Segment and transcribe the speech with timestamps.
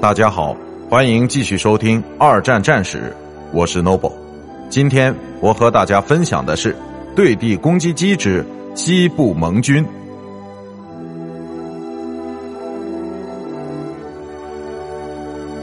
[0.00, 0.54] 大家好，
[0.90, 3.14] 欢迎继续收听二战战史，
[3.52, 4.12] 我是 Noble。
[4.68, 6.76] 今天我和大家分享的是
[7.16, 8.44] 对地攻击机之
[8.74, 9.84] 西部盟军。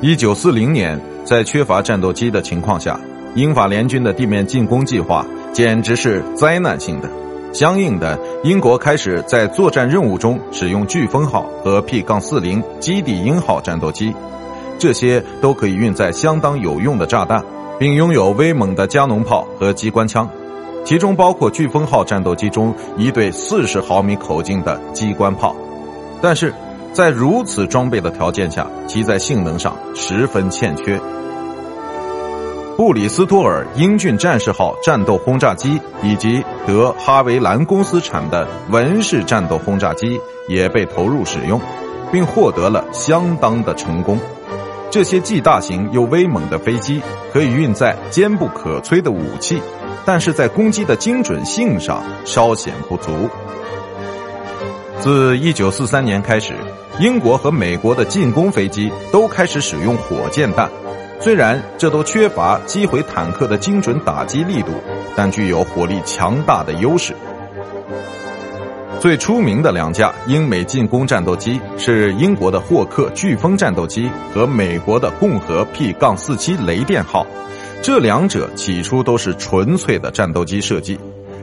[0.00, 2.98] 一九四零年，在缺乏战斗机的情况下，
[3.34, 7.08] 英法联军的地面进攻计划简直是灾难性的。
[7.54, 14.12] 相应的，英国开始在作战任务中使用飓风号和 P-40 基地鹰号战斗机，
[14.76, 17.44] 这些都可以运载相当有用的炸弹，
[17.78, 20.28] 并拥有威猛的加农炮和机关枪，
[20.84, 25.54] 其中包括飓风号战斗机中一对四十毫米口径的机关炮。
[26.20, 26.52] 但是，
[26.92, 31.00] 在如此装备的条件下，其在性能上十分欠缺。
[32.76, 41.60] 布里斯托尔英俊战士号战斗轰炸机以及德哈维兰公司产的文式战斗轰炸机也被投入使用，
[42.10, 44.18] 并获得了相当的成功。
[44.90, 47.00] 这些既大型又威猛的飞机
[47.32, 49.62] 可以运载坚不可摧的武器，
[50.04, 53.12] 但是在攻击的精准性上稍显不足。
[54.98, 56.54] 自1943年开始，
[56.98, 60.68] 英国和美国的进攻飞机都开始使用火箭弹。
[61.20, 64.72] 虽然这都缺乏击毁坦克的精准打击力度，
[65.16, 67.14] 但具有火力强大的优势。
[69.00, 77.26] 最出名的两架英美进攻战斗机是英国的霍克飓风战斗机和美国的共和 P 杠47雷电号，
[77.82, 80.98] 这两者起初都是纯粹的战斗机设计。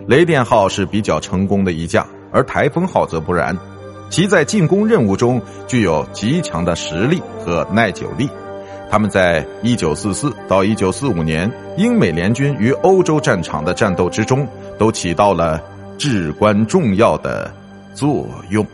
[0.08, 3.56] 雷电号是比较成功的一架，而台风号则不然，
[4.10, 8.28] 其在进攻任务中具有极强的实力和耐久力。
[8.92, 14.46] 他们在1944到1945年英美联军与欧洲战场的战斗之中，
[14.78, 15.64] 都起到了
[15.98, 17.50] 至关重要的
[17.94, 18.68] 作用。